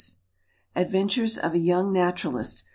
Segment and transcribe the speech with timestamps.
[0.75, 2.63] Adventures of a Young Naturalist.